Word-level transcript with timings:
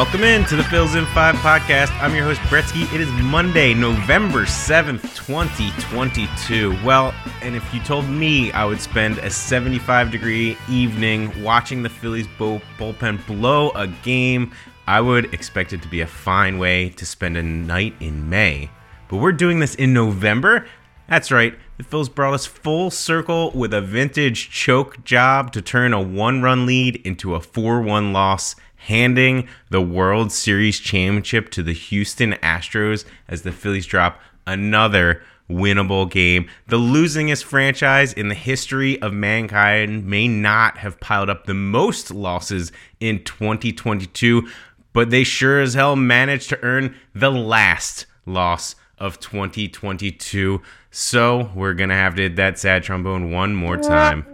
Welcome 0.00 0.24
in 0.24 0.46
to 0.46 0.56
the 0.56 0.62
Phils 0.62 0.96
in 0.96 1.04
5 1.04 1.34
podcast. 1.34 1.90
I'm 2.00 2.14
your 2.14 2.24
host, 2.24 2.40
Bretsky. 2.44 2.90
It 2.94 3.02
is 3.02 3.12
Monday, 3.22 3.74
November 3.74 4.46
7th, 4.46 5.02
2022. 5.14 6.70
Well, 6.82 7.12
and 7.42 7.54
if 7.54 7.74
you 7.74 7.80
told 7.80 8.08
me 8.08 8.50
I 8.52 8.64
would 8.64 8.80
spend 8.80 9.18
a 9.18 9.28
75 9.28 10.10
degree 10.10 10.56
evening 10.70 11.42
watching 11.42 11.82
the 11.82 11.90
Phillies 11.90 12.26
bull- 12.38 12.62
bullpen 12.78 13.26
blow 13.26 13.72
a 13.72 13.88
game, 13.88 14.52
I 14.86 15.02
would 15.02 15.34
expect 15.34 15.74
it 15.74 15.82
to 15.82 15.88
be 15.88 16.00
a 16.00 16.06
fine 16.06 16.58
way 16.58 16.88
to 16.88 17.04
spend 17.04 17.36
a 17.36 17.42
night 17.42 17.94
in 18.00 18.30
May. 18.30 18.70
But 19.08 19.18
we're 19.18 19.32
doing 19.32 19.58
this 19.58 19.74
in 19.74 19.92
November. 19.92 20.66
That's 21.10 21.30
right. 21.30 21.54
The 21.76 21.84
Phils 21.84 22.14
brought 22.14 22.32
us 22.32 22.46
full 22.46 22.90
circle 22.90 23.50
with 23.50 23.74
a 23.74 23.82
vintage 23.82 24.48
choke 24.48 25.04
job 25.04 25.52
to 25.52 25.60
turn 25.60 25.92
a 25.92 26.00
one 26.00 26.40
run 26.40 26.64
lead 26.64 26.96
into 27.04 27.34
a 27.34 27.40
4 27.40 27.82
1 27.82 28.14
loss, 28.14 28.56
handing 28.86 29.48
the 29.68 29.80
World 29.80 30.32
Series 30.32 30.78
championship 30.80 31.50
to 31.50 31.62
the 31.62 31.72
Houston 31.72 32.32
Astros 32.34 33.04
as 33.28 33.42
the 33.42 33.52
Phillies 33.52 33.86
drop 33.86 34.20
another 34.46 35.22
winnable 35.50 36.10
game. 36.10 36.48
The 36.68 36.78
losingest 36.78 37.44
franchise 37.44 38.12
in 38.12 38.28
the 38.28 38.34
history 38.34 39.00
of 39.02 39.12
mankind 39.12 40.06
may 40.06 40.28
not 40.28 40.78
have 40.78 41.00
piled 41.00 41.28
up 41.28 41.44
the 41.46 41.54
most 41.54 42.10
losses 42.10 42.72
in 43.00 43.22
2022, 43.24 44.48
but 44.92 45.10
they 45.10 45.24
sure 45.24 45.60
as 45.60 45.74
hell 45.74 45.96
managed 45.96 46.48
to 46.50 46.62
earn 46.62 46.96
the 47.14 47.30
last 47.30 48.06
loss 48.26 48.76
of 48.98 49.18
2022. 49.20 50.62
So 50.90 51.50
we're 51.54 51.74
gonna 51.74 51.94
have 51.94 52.14
to 52.16 52.22
hit 52.22 52.36
that 52.36 52.58
sad 52.58 52.82
trombone 52.82 53.30
one 53.30 53.54
more 53.54 53.76
time. 53.76 54.24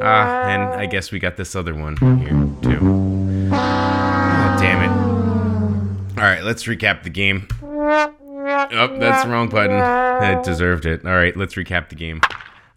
Ah, 0.00 0.44
and 0.44 0.62
I 0.80 0.86
guess 0.86 1.12
we 1.12 1.18
got 1.18 1.36
this 1.36 1.54
other 1.54 1.74
one 1.74 1.96
here 1.96 2.48
too. 2.62 3.50
Ah, 3.52 4.56
damn 4.58 4.82
it. 4.82 6.18
All 6.18 6.24
right, 6.24 6.42
let's 6.42 6.64
recap 6.64 7.02
the 7.02 7.10
game. 7.10 7.48
Oh, 7.62 8.96
that's 8.98 9.24
the 9.24 9.30
wrong 9.30 9.48
button. 9.48 9.76
It 10.22 10.44
deserved 10.44 10.86
it. 10.86 11.04
All 11.04 11.14
right, 11.14 11.36
let's 11.36 11.54
recap 11.54 11.88
the 11.88 11.96
game. 11.96 12.20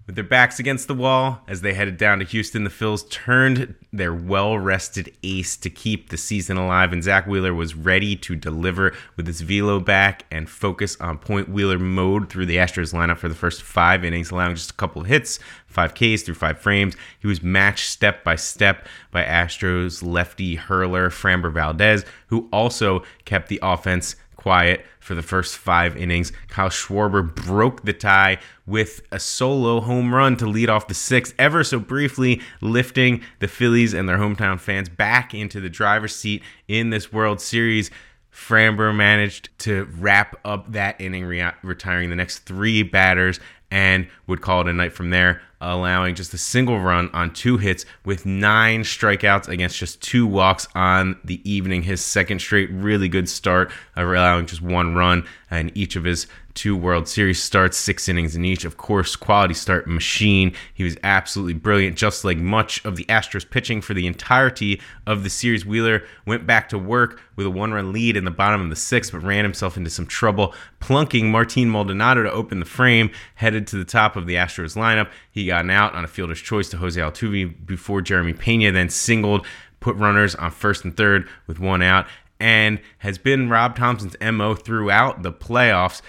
With 0.05 0.13
their 0.13 0.23
backs 0.23 0.59
against 0.59 0.87
the 0.87 0.93
wall 0.93 1.41
as 1.47 1.61
they 1.61 1.73
headed 1.73 1.97
down 1.97 2.19
to 2.19 2.25
Houston, 2.25 2.63
the 2.63 2.69
Phils 2.69 3.09
turned 3.09 3.73
their 3.91 4.13
well 4.13 4.59
rested 4.59 5.11
ace 5.23 5.57
to 5.57 5.69
keep 5.71 6.09
the 6.09 6.17
season 6.17 6.57
alive, 6.57 6.93
and 6.93 7.03
Zack 7.03 7.25
Wheeler 7.25 7.55
was 7.55 7.73
ready 7.73 8.15
to 8.17 8.35
deliver 8.35 8.93
with 9.15 9.25
his 9.25 9.41
velo 9.41 9.79
back 9.79 10.25
and 10.29 10.47
focus 10.47 10.95
on 10.99 11.17
point 11.17 11.49
Wheeler 11.49 11.79
mowed 11.79 12.29
through 12.29 12.45
the 12.45 12.57
Astros 12.57 12.93
lineup 12.93 13.17
for 13.17 13.29
the 13.29 13.33
first 13.33 13.63
five 13.63 14.05
innings, 14.05 14.29
allowing 14.29 14.53
just 14.53 14.69
a 14.69 14.75
couple 14.75 15.01
of 15.01 15.07
hits, 15.07 15.39
five 15.65 15.95
Ks 15.95 16.21
through 16.21 16.35
five 16.35 16.59
frames. 16.59 16.95
He 17.19 17.27
was 17.27 17.41
matched 17.41 17.89
step 17.89 18.23
by 18.23 18.35
step 18.35 18.87
by 19.09 19.23
Astros 19.23 20.03
lefty 20.03 20.53
hurler 20.53 21.09
Framber 21.09 21.51
Valdez, 21.51 22.05
who 22.27 22.47
also 22.53 23.03
kept 23.25 23.47
the 23.47 23.59
offense 23.63 24.15
quiet 24.45 24.85
for 24.99 25.15
the 25.15 25.23
first 25.23 25.57
five 25.57 25.97
innings. 25.97 26.31
Kyle 26.49 26.69
Schwarber 26.69 27.23
broke 27.23 27.83
the 27.83 27.93
tie 27.93 28.37
with 28.67 29.01
a 29.11 29.19
solo 29.19 29.81
home 29.81 30.13
run 30.13 30.37
to 30.37 30.45
lead 30.45 30.69
off 30.69 30.87
the 30.87 30.93
sixth, 30.93 31.33
ever 31.39 31.63
so 31.63 31.79
briefly 31.79 32.39
lifting 32.61 33.23
the 33.39 33.47
Phillies 33.47 33.95
and 33.95 34.07
their 34.07 34.19
hometown 34.19 34.59
fans 34.59 34.87
back 34.87 35.33
into 35.33 35.59
the 35.59 35.67
driver's 35.67 36.15
seat 36.15 36.43
in 36.67 36.91
this 36.91 37.11
World 37.11 37.41
Series. 37.41 37.89
Framber 38.31 38.95
managed 38.95 39.49
to 39.59 39.85
wrap 39.97 40.35
up 40.45 40.71
that 40.73 41.01
inning, 41.01 41.25
re- 41.25 41.51
retiring 41.63 42.11
the 42.11 42.15
next 42.15 42.39
three 42.39 42.83
batters 42.83 43.39
and 43.75 44.07
would 44.25 44.39
call 44.39 44.61
it 44.61 44.69
a 44.69 44.73
night 44.73 44.93
from 44.93 45.09
there, 45.09 45.41
allowing 45.59 46.15
just 46.15 46.33
a 46.33 46.37
single 46.37 46.79
run 46.79 47.09
on 47.11 47.33
two 47.33 47.57
hits 47.57 47.85
with 48.05 48.25
nine 48.25 48.83
strikeouts 48.83 49.49
against 49.49 49.77
just 49.77 50.01
two 50.01 50.25
walks 50.25 50.65
on 50.75 51.19
the 51.25 51.41
evening. 51.43 51.83
His 51.83 51.99
second 51.99 52.39
straight 52.39 52.71
really 52.71 53.09
good 53.09 53.27
start, 53.27 53.69
allowing 53.97 54.45
just 54.45 54.61
one 54.61 54.95
run 54.95 55.27
in 55.51 55.73
each 55.75 55.97
of 55.97 56.05
his 56.05 56.25
two 56.55 56.75
World 56.75 57.07
Series 57.07 57.43
starts, 57.43 57.77
six 57.77 58.07
innings 58.09 58.35
in 58.35 58.45
each. 58.45 58.65
Of 58.65 58.77
course, 58.77 59.15
quality 59.15 59.53
start 59.53 59.87
machine. 59.87 60.53
He 60.73 60.83
was 60.83 60.97
absolutely 61.03 61.53
brilliant, 61.53 61.97
just 61.97 62.23
like 62.23 62.37
much 62.37 62.83
of 62.85 62.95
the 62.95 63.05
Astros 63.05 63.47
pitching 63.47 63.81
for 63.81 63.93
the 63.93 64.07
entirety 64.07 64.81
of 65.05 65.23
the 65.23 65.29
series. 65.29 65.65
Wheeler 65.65 66.03
went 66.25 66.47
back 66.47 66.69
to 66.69 66.79
work 66.79 67.21
with 67.35 67.45
a 67.45 67.51
one 67.51 67.73
run 67.73 67.91
lead 67.91 68.17
in 68.17 68.25
the 68.25 68.31
bottom 68.31 68.61
of 68.61 68.69
the 68.69 68.75
sixth, 68.75 69.11
but 69.11 69.21
ran 69.21 69.43
himself 69.43 69.77
into 69.77 69.89
some 69.89 70.07
trouble, 70.07 70.55
plunking 70.79 71.29
Martin 71.29 71.69
Maldonado 71.69 72.23
to 72.23 72.31
open 72.31 72.59
the 72.59 72.65
frame, 72.65 73.11
headed 73.35 73.67
to 73.67 73.75
the 73.75 73.85
top 73.85 74.15
of 74.15 74.25
the 74.25 74.35
Astros 74.35 74.75
lineup. 74.75 75.11
He 75.29 75.45
got 75.45 75.65
an 75.65 75.71
out 75.71 75.93
on 75.93 76.05
a 76.05 76.07
fielder's 76.07 76.41
choice 76.41 76.69
to 76.69 76.77
Jose 76.77 76.99
Altuve 76.99 77.65
before 77.65 78.01
Jeremy 78.01 78.33
Pena 78.33 78.71
then 78.71 78.89
singled, 78.89 79.45
put 79.81 79.97
runners 79.97 80.33
on 80.35 80.51
first 80.51 80.85
and 80.85 80.95
third 80.95 81.27
with 81.47 81.59
one 81.59 81.81
out, 81.81 82.07
and 82.39 82.79
has 82.99 83.17
been 83.17 83.49
Rob 83.49 83.75
Thomson's 83.75 84.15
MO 84.21 84.55
throughout 84.55 85.21
the 85.21 85.33
playoffs 85.33 86.01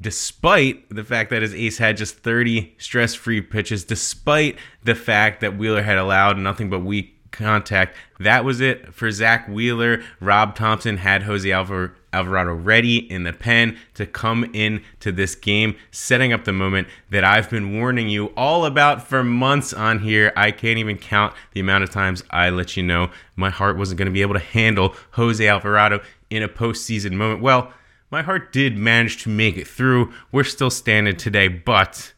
despite 0.00 0.88
the 0.94 1.04
fact 1.04 1.30
that 1.30 1.42
his 1.42 1.54
ace 1.54 1.78
had 1.78 1.96
just 1.96 2.18
30 2.18 2.74
stress 2.78 3.14
free 3.14 3.40
pitches, 3.40 3.84
despite 3.84 4.56
the 4.82 4.94
fact 4.94 5.40
that 5.40 5.56
Wheeler 5.58 5.82
had 5.82 5.98
allowed 5.98 6.38
nothing 6.38 6.70
but 6.70 6.80
weak 6.80 7.16
contact. 7.30 7.96
That 8.18 8.44
was 8.44 8.60
it 8.60 8.92
for 8.92 9.10
Zack 9.10 9.48
Wheeler. 9.48 10.02
Rob 10.20 10.54
Thomson 10.54 10.98
had 10.98 11.22
Jose 11.22 11.50
Alvar- 11.50 11.94
Alvarado 12.12 12.52
ready 12.52 12.98
in 13.10 13.22
the 13.22 13.32
pen 13.32 13.78
to 13.94 14.04
come 14.04 14.50
in 14.52 14.82
to 15.00 15.12
this 15.12 15.34
game, 15.34 15.76
setting 15.90 16.32
up 16.32 16.44
the 16.44 16.52
moment 16.52 16.88
that 17.10 17.24
I've 17.24 17.48
been 17.48 17.78
warning 17.78 18.08
you 18.08 18.26
all 18.36 18.64
about 18.64 19.06
for 19.06 19.22
months 19.22 19.72
on 19.72 20.00
here. 20.00 20.32
I 20.36 20.50
can't 20.50 20.78
even 20.78 20.98
count 20.98 21.34
the 21.52 21.60
amount 21.60 21.84
of 21.84 21.90
times 21.90 22.24
I 22.30 22.50
let 22.50 22.76
you 22.76 22.82
know 22.82 23.10
my 23.36 23.50
heart 23.50 23.76
wasn't 23.76 23.98
going 23.98 24.06
to 24.06 24.12
be 24.12 24.22
able 24.22 24.34
to 24.34 24.40
handle 24.40 24.94
Jose 25.12 25.46
Alvarado 25.46 26.00
in 26.30 26.42
a 26.42 26.48
postseason 26.48 27.12
moment. 27.12 27.42
Well, 27.42 27.72
my 28.10 28.22
heart 28.22 28.52
did 28.52 28.76
manage 28.76 29.22
to 29.22 29.28
make 29.28 29.56
it 29.56 29.68
through. 29.68 30.12
We're 30.32 30.44
still 30.44 30.70
standing 30.70 31.16
today, 31.16 31.48
but 31.48 32.12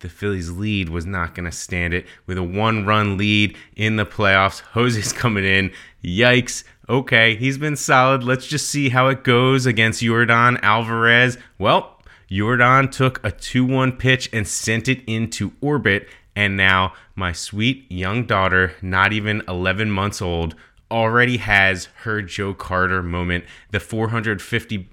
the 0.00 0.08
Phillies 0.08 0.50
lead 0.50 0.90
was 0.90 1.06
not 1.06 1.34
going 1.34 1.46
to 1.46 1.52
stand 1.52 1.94
it 1.94 2.06
with 2.26 2.38
a 2.38 2.42
one 2.42 2.86
run 2.86 3.16
lead 3.16 3.56
in 3.74 3.96
the 3.96 4.06
playoffs. 4.06 4.60
Jose's 4.60 5.12
coming 5.14 5.44
in. 5.44 5.72
Yikes. 6.04 6.64
Okay, 6.88 7.34
he's 7.36 7.58
been 7.58 7.76
solid. 7.76 8.22
Let's 8.22 8.46
just 8.46 8.68
see 8.68 8.90
how 8.90 9.08
it 9.08 9.24
goes 9.24 9.66
against 9.66 10.02
Yordan 10.02 10.58
Alvarez. 10.62 11.36
Well, 11.58 11.98
Yordan 12.30 12.90
took 12.90 13.24
a 13.24 13.30
2 13.30 13.64
1 13.64 13.92
pitch 13.92 14.28
and 14.32 14.46
sent 14.46 14.88
it 14.88 15.02
into 15.06 15.52
orbit. 15.60 16.08
And 16.36 16.56
now 16.56 16.94
my 17.16 17.32
sweet 17.32 17.90
young 17.90 18.24
daughter, 18.24 18.74
not 18.80 19.12
even 19.12 19.42
11 19.48 19.90
months 19.90 20.22
old, 20.22 20.54
already 20.90 21.38
has 21.38 21.86
her 22.02 22.22
Joe 22.22 22.54
Carter 22.54 23.02
moment. 23.02 23.44
The 23.72 23.80
450 23.80 24.88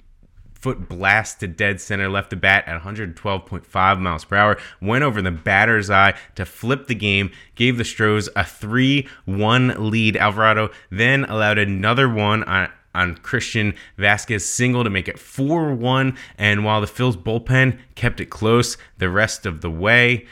foot 0.66 0.90
blast 0.90 1.40
to 1.42 1.48
dead 1.48 1.80
center, 1.80 2.10
left 2.10 2.32
the 2.32 2.36
bat 2.36 2.68
at 2.68 2.82
112.5 2.82 4.00
miles 4.00 4.26
per 4.26 4.36
hour, 4.36 4.58
went 4.82 5.04
over 5.04 5.22
the 5.22 5.30
batter's 5.30 5.92
eye 5.92 6.12
to 6.34 6.44
flip 6.44 6.88
the 6.88 6.96
game, 6.96 7.30
gave 7.54 7.78
the 7.78 7.86
Stros 7.86 8.30
a 8.36 8.44
3 8.44 9.08
1 9.26 9.92
lead. 9.92 10.18
Alvarado 10.18 10.72
then 10.90 11.24
allowed 11.26 11.60
another 11.60 12.10
one 12.10 12.44
on 12.46 12.72
on 12.96 13.16
Christian 13.18 13.76
Vázquez 14.00 14.42
single 14.42 14.84
to 14.84 14.90
make 14.90 15.08
it 15.08 15.20
4 15.20 15.76
1. 15.76 16.18
And 16.40 16.66
while 16.66 16.82
the 16.82 16.88
Phil's 16.88 17.16
bullpen 17.16 17.78
kept 17.94 18.20
it 18.20 18.32
close 18.32 18.76
the 18.98 19.12
rest 19.12 19.46
of 19.46 19.62
the 19.62 19.70
way, 19.70 20.26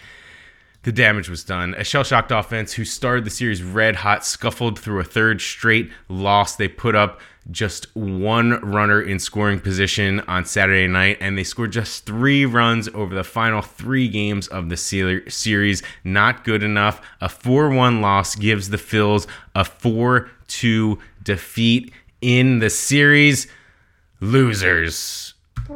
the 0.82 0.92
damage 0.92 1.30
was 1.30 1.44
done. 1.44 1.76
A 1.78 1.84
shell 1.84 2.04
shocked 2.04 2.32
offense 2.32 2.74
who 2.74 2.86
started 2.86 3.24
the 3.24 3.30
series 3.30 3.62
red 3.62 3.98
hot 3.98 4.26
scuffled 4.26 4.80
through 4.80 5.00
a 5.00 5.04
third 5.04 5.42
straight 5.42 5.92
loss. 6.10 6.56
They 6.56 6.68
put 6.68 6.96
up 6.96 7.22
just 7.52 7.94
one 7.96 8.52
runner 8.62 9.02
in 9.02 9.20
scoring 9.20 9.60
position 9.60 10.22
on 10.22 10.46
Saturday 10.46 10.88
night, 10.88 11.18
and 11.20 11.38
they 11.38 11.44
scored 11.44 11.72
just 11.72 12.06
three 12.06 12.46
runs 12.46 12.88
over 12.90 13.14
the 13.14 13.24
final 13.24 13.62
three 13.62 14.08
games 14.08 14.48
of 14.48 14.70
the 14.70 14.78
series. 14.78 15.84
Not 16.04 16.44
good 16.44 16.64
enough. 16.64 17.02
A 17.22 17.30
4 17.30 17.70
1 17.70 18.02
loss 18.02 18.36
gives 18.36 18.70
the 18.70 18.78
Phils 18.78 19.28
a 19.56 19.66
4 19.66 20.30
2 20.48 21.00
defeat 21.24 21.94
in 22.22 22.60
the 22.60 22.70
series. 22.70 23.48
Losers. 24.20 25.34
All 25.70 25.76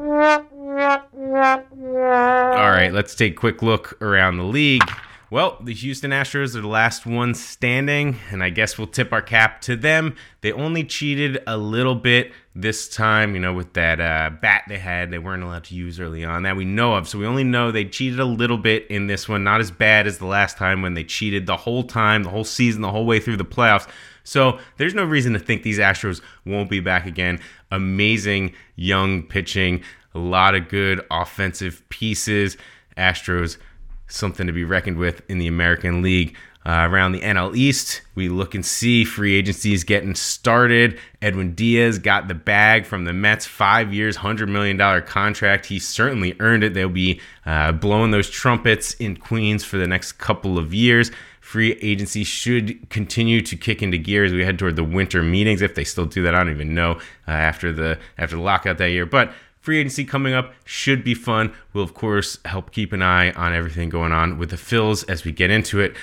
right, 2.71 2.91
let's 2.93 3.15
take 3.15 3.33
a 3.33 3.35
quick 3.35 3.61
look 3.61 4.01
around 4.01 4.37
the 4.37 4.43
league. 4.43 4.89
Well, 5.29 5.57
the 5.61 5.73
Houston 5.73 6.11
Astros 6.11 6.55
are 6.55 6.61
the 6.61 6.69
last 6.69 7.05
ones 7.05 7.43
standing, 7.43 8.17
and 8.31 8.41
I 8.41 8.49
guess 8.49 8.77
we'll 8.77 8.87
tip 8.87 9.11
our 9.11 9.21
cap 9.21 9.59
to 9.61 9.75
them. 9.75 10.15
They 10.39 10.53
only 10.53 10.85
cheated 10.85 11.43
a 11.45 11.57
little 11.57 11.95
bit 11.95 12.31
this 12.55 12.87
time, 12.87 13.33
you 13.33 13.41
know, 13.41 13.53
with 13.53 13.73
that 13.73 13.99
uh, 13.99 14.29
bat 14.41 14.63
they 14.69 14.77
had, 14.77 15.11
they 15.11 15.19
weren't 15.19 15.43
allowed 15.43 15.65
to 15.65 15.75
use 15.75 15.99
early 15.99 16.23
on 16.23 16.43
that 16.43 16.55
we 16.55 16.63
know 16.63 16.95
of. 16.95 17.09
So 17.09 17.19
we 17.19 17.25
only 17.25 17.43
know 17.43 17.71
they 17.73 17.83
cheated 17.83 18.21
a 18.21 18.25
little 18.25 18.57
bit 18.57 18.87
in 18.87 19.07
this 19.07 19.27
one, 19.27 19.43
not 19.43 19.59
as 19.59 19.69
bad 19.69 20.07
as 20.07 20.17
the 20.17 20.25
last 20.25 20.55
time 20.55 20.81
when 20.81 20.93
they 20.93 21.03
cheated 21.03 21.45
the 21.45 21.57
whole 21.57 21.83
time, 21.83 22.23
the 22.23 22.29
whole 22.29 22.45
season, 22.45 22.81
the 22.81 22.91
whole 22.91 23.05
way 23.05 23.19
through 23.19 23.37
the 23.37 23.43
playoffs. 23.43 23.89
So 24.23 24.59
there's 24.77 24.93
no 24.93 25.03
reason 25.03 25.33
to 25.33 25.39
think 25.39 25.61
these 25.61 25.77
Astros 25.77 26.21
won't 26.45 26.69
be 26.69 26.79
back 26.79 27.05
again. 27.05 27.41
Amazing 27.69 28.53
young 28.77 29.23
pitching, 29.23 29.83
a 30.15 30.19
lot 30.19 30.55
of 30.55 30.69
good 30.69 31.05
offensive 31.11 31.83
pieces. 31.89 32.55
Astros, 32.97 33.57
something 34.07 34.47
to 34.47 34.53
be 34.53 34.63
reckoned 34.63 34.97
with 34.97 35.21
in 35.29 35.37
the 35.37 35.47
American 35.47 36.01
League. 36.01 36.35
Uh, 36.65 36.85
around 36.91 37.13
the 37.13 37.21
NL 37.21 37.55
East, 37.55 38.01
we 38.13 38.27
look 38.27 38.53
and 38.53 38.65
see 38.65 39.05
free 39.05 39.35
agencies 39.35 39.85
getting 39.85 40.13
started. 40.13 40.99
Edwin 41.21 41.55
Diaz 41.55 41.97
got 41.97 42.27
the 42.27 42.33
bag 42.33 42.85
from 42.85 43.05
the 43.05 43.13
Mets, 43.13 43.45
five 43.45 43.93
years, 43.93 44.17
$100 44.17 44.49
million 44.49 44.77
contract. 45.03 45.67
He 45.67 45.79
certainly 45.79 46.35
earned 46.41 46.65
it. 46.65 46.73
They'll 46.73 46.89
be 46.89 47.21
uh, 47.45 47.71
blowing 47.71 48.11
those 48.11 48.29
trumpets 48.29 48.95
in 48.95 49.15
Queens 49.15 49.63
for 49.63 49.77
the 49.77 49.87
next 49.87 50.13
couple 50.13 50.57
of 50.57 50.73
years. 50.73 51.09
Free 51.39 51.71
agency 51.81 52.25
should 52.25 52.89
continue 52.89 53.39
to 53.43 53.55
kick 53.55 53.81
into 53.81 53.97
gear 53.97 54.25
as 54.25 54.33
we 54.33 54.43
head 54.43 54.59
toward 54.59 54.75
the 54.75 54.83
winter 54.83 55.23
meetings. 55.23 55.61
If 55.61 55.75
they 55.75 55.85
still 55.85 56.03
do 56.03 56.21
that, 56.23 56.35
I 56.35 56.39
don't 56.43 56.51
even 56.51 56.75
know 56.75 56.99
uh, 57.25 57.31
after 57.31 57.71
the 57.71 57.97
after 58.17 58.35
the 58.35 58.41
lockout 58.41 58.77
that 58.79 58.89
year. 58.89 59.05
But 59.05 59.31
free 59.67 59.79
agency 59.79 60.05
coming 60.05 60.33
up 60.33 60.53
should 60.63 61.03
be 61.03 61.13
fun. 61.13 61.53
We'll 61.73 61.83
of 61.83 61.93
course 61.93 62.39
help 62.45 62.71
keep 62.71 62.93
an 62.93 63.01
eye 63.01 63.33
on 63.33 63.53
everything 63.53 63.89
going 63.89 64.13
on 64.13 64.37
with 64.37 64.49
the 64.49 64.55
Phils 64.55 65.03
as 65.09 65.25
we 65.25 65.33
get 65.33 65.51
into 65.51 65.81
it. 65.81 65.93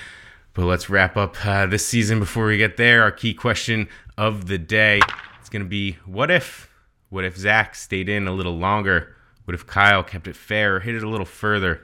But 0.52 0.66
let's 0.66 0.90
wrap 0.90 1.16
up 1.16 1.34
uh, 1.46 1.64
this 1.64 1.86
season 1.86 2.18
before 2.18 2.44
we 2.44 2.58
get 2.58 2.76
there. 2.76 3.02
Our 3.02 3.10
key 3.10 3.32
question 3.32 3.88
of 4.18 4.48
the 4.48 4.58
day 4.58 5.00
is 5.42 5.48
going 5.48 5.62
to 5.62 5.68
be 5.68 5.92
what 6.04 6.30
if? 6.30 6.68
What 7.08 7.24
if 7.24 7.38
Zack 7.38 7.74
stayed 7.74 8.10
in 8.10 8.28
a 8.28 8.34
little 8.34 8.54
longer? 8.54 9.16
What 9.46 9.54
if 9.54 9.66
Kyle 9.66 10.02
kept 10.02 10.28
it 10.28 10.36
fair, 10.36 10.76
or 10.76 10.80
hit 10.80 10.94
it 10.94 11.02
a 11.02 11.08
little 11.08 11.24
further? 11.24 11.80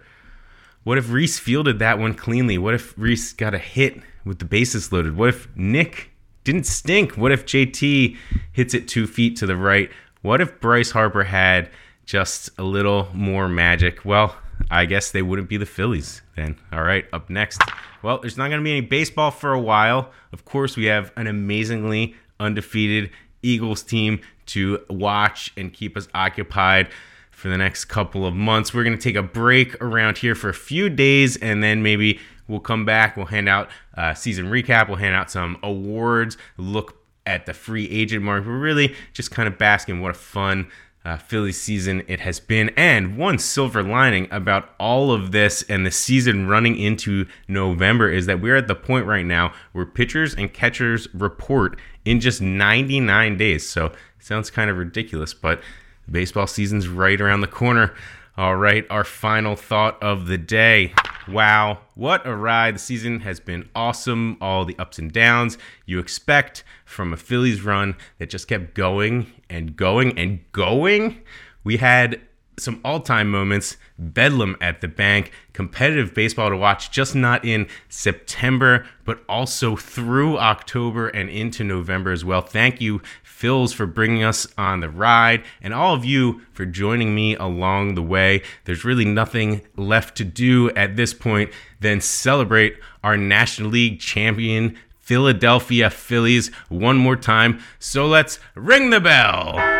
What 0.84 0.98
if 0.98 1.10
Rhys 1.10 1.38
fielded 1.38 1.78
that 1.78 1.98
one 1.98 2.12
cleanly? 2.12 2.58
What 2.58 2.74
if 2.74 2.92
Rhys 2.98 3.32
got 3.32 3.54
a 3.54 3.58
hit 3.58 4.02
with 4.26 4.38
the 4.38 4.44
bases 4.44 4.92
loaded? 4.92 5.16
What 5.16 5.30
if 5.30 5.48
Nick 5.56 6.10
didn't 6.44 6.66
stink? 6.66 7.16
What 7.16 7.32
if 7.32 7.46
JT 7.46 8.18
hits 8.52 8.74
it 8.74 8.86
two 8.86 9.06
feet 9.06 9.36
to 9.36 9.46
the 9.46 9.56
right? 9.56 9.90
What 10.22 10.42
if 10.42 10.60
Bryce 10.60 10.90
Harper 10.90 11.24
had 11.24 11.70
just 12.04 12.50
a 12.58 12.62
little 12.62 13.08
more 13.14 13.48
magic? 13.48 14.04
Well, 14.04 14.36
I 14.70 14.84
guess 14.84 15.10
they 15.10 15.22
wouldn't 15.22 15.48
be 15.48 15.56
the 15.56 15.64
Phillies 15.64 16.20
then. 16.36 16.58
All 16.72 16.82
right, 16.82 17.06
up 17.12 17.30
next. 17.30 17.62
Well, 18.02 18.18
there's 18.18 18.36
not 18.36 18.48
going 18.48 18.60
to 18.60 18.64
be 18.64 18.72
any 18.72 18.82
baseball 18.82 19.30
for 19.30 19.52
a 19.52 19.60
while. 19.60 20.10
Of 20.32 20.44
course, 20.44 20.76
we 20.76 20.84
have 20.86 21.10
an 21.16 21.26
amazingly 21.26 22.14
undefeated 22.38 23.10
Eagles 23.42 23.82
team 23.82 24.20
to 24.46 24.84
watch 24.90 25.52
and 25.56 25.72
keep 25.72 25.96
us 25.96 26.06
occupied 26.12 26.88
for 27.30 27.48
the 27.48 27.56
next 27.56 27.86
couple 27.86 28.26
of 28.26 28.34
months. 28.34 28.74
We're 28.74 28.84
going 28.84 28.96
to 28.96 29.02
take 29.02 29.16
a 29.16 29.22
break 29.22 29.80
around 29.82 30.18
here 30.18 30.34
for 30.34 30.50
a 30.50 30.54
few 30.54 30.90
days 30.90 31.38
and 31.38 31.62
then 31.62 31.82
maybe 31.82 32.20
we'll 32.46 32.60
come 32.60 32.84
back. 32.84 33.16
We'll 33.16 33.26
hand 33.26 33.48
out 33.48 33.70
a 33.94 34.14
season 34.14 34.50
recap, 34.50 34.88
we'll 34.88 34.98
hand 34.98 35.14
out 35.14 35.30
some 35.30 35.56
awards, 35.62 36.36
look 36.58 36.99
at 37.26 37.46
the 37.46 37.54
free 37.54 37.88
agent 37.88 38.22
market. 38.22 38.48
We're 38.48 38.58
really 38.58 38.94
just 39.12 39.30
kind 39.30 39.46
of 39.46 39.58
basking 39.58 40.00
what 40.00 40.10
a 40.10 40.14
fun 40.14 40.68
uh, 41.04 41.16
Philly 41.16 41.52
season 41.52 42.02
it 42.08 42.20
has 42.20 42.40
been. 42.40 42.70
And 42.76 43.16
one 43.16 43.38
silver 43.38 43.82
lining 43.82 44.28
about 44.30 44.70
all 44.78 45.12
of 45.12 45.32
this 45.32 45.62
and 45.62 45.86
the 45.86 45.90
season 45.90 46.46
running 46.46 46.76
into 46.76 47.26
November 47.48 48.10
is 48.10 48.26
that 48.26 48.40
we're 48.40 48.56
at 48.56 48.68
the 48.68 48.74
point 48.74 49.06
right 49.06 49.24
now 49.24 49.52
where 49.72 49.86
pitchers 49.86 50.34
and 50.34 50.52
catchers 50.52 51.08
report 51.14 51.78
in 52.04 52.20
just 52.20 52.42
99 52.42 53.36
days. 53.36 53.68
So 53.68 53.92
sounds 54.18 54.50
kind 54.50 54.70
of 54.70 54.76
ridiculous, 54.76 55.32
but 55.32 55.62
baseball 56.10 56.46
season's 56.46 56.88
right 56.88 57.20
around 57.20 57.40
the 57.40 57.46
corner. 57.46 57.94
All 58.40 58.56
right, 58.56 58.86
our 58.88 59.04
final 59.04 59.54
thought 59.54 60.02
of 60.02 60.26
the 60.26 60.38
day. 60.38 60.94
Wow, 61.28 61.80
what 61.94 62.26
a 62.26 62.34
ride. 62.34 62.76
The 62.76 62.78
season 62.78 63.20
has 63.20 63.38
been 63.38 63.68
awesome. 63.74 64.38
All 64.40 64.64
the 64.64 64.78
ups 64.78 64.98
and 64.98 65.12
downs 65.12 65.58
you 65.84 65.98
expect 65.98 66.64
from 66.86 67.12
a 67.12 67.18
Phillies 67.18 67.60
run 67.60 67.96
that 68.16 68.30
just 68.30 68.48
kept 68.48 68.72
going 68.72 69.30
and 69.50 69.76
going 69.76 70.18
and 70.18 70.40
going. 70.52 71.20
We 71.64 71.76
had 71.76 72.18
some 72.58 72.80
all 72.84 73.00
time 73.00 73.30
moments, 73.30 73.76
bedlam 73.98 74.56
at 74.60 74.80
the 74.80 74.88
bank, 74.88 75.32
competitive 75.52 76.14
baseball 76.14 76.50
to 76.50 76.56
watch, 76.56 76.90
just 76.90 77.14
not 77.14 77.44
in 77.44 77.66
September, 77.88 78.86
but 79.04 79.22
also 79.28 79.76
through 79.76 80.38
October 80.38 81.08
and 81.08 81.30
into 81.30 81.64
November 81.64 82.12
as 82.12 82.24
well. 82.24 82.42
Thank 82.42 82.80
you, 82.80 83.00
Phils, 83.24 83.74
for 83.74 83.86
bringing 83.86 84.22
us 84.22 84.46
on 84.58 84.80
the 84.80 84.90
ride, 84.90 85.42
and 85.62 85.72
all 85.72 85.94
of 85.94 86.04
you 86.04 86.42
for 86.52 86.66
joining 86.66 87.14
me 87.14 87.34
along 87.36 87.94
the 87.94 88.02
way. 88.02 88.42
There's 88.64 88.84
really 88.84 89.06
nothing 89.06 89.62
left 89.76 90.16
to 90.18 90.24
do 90.24 90.70
at 90.70 90.96
this 90.96 91.14
point 91.14 91.50
than 91.80 92.00
celebrate 92.00 92.76
our 93.02 93.16
National 93.16 93.70
League 93.70 94.00
champion. 94.00 94.76
Philadelphia 94.98 95.90
Phillies 95.90 96.54
one 96.68 96.96
more 96.96 97.16
time. 97.16 97.60
So 97.80 98.06
let's 98.06 98.38
ring 98.54 98.90
the 98.90 99.00
bell. 99.00 99.79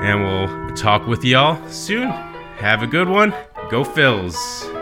And 0.00 0.22
we'll 0.22 0.76
talk 0.76 1.06
with 1.06 1.24
y'all 1.24 1.58
soon. 1.68 2.08
Have 2.58 2.82
a 2.82 2.86
good 2.86 3.08
one. 3.08 3.34
Go 3.68 3.84
Phils. 3.84 4.77